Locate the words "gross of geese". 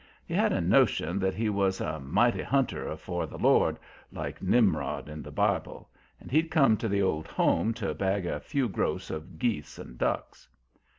8.67-9.77